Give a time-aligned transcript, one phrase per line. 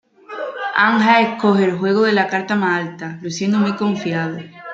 [0.75, 4.39] Angel escoge el juego de la carta más alta, luciendo muy confiado.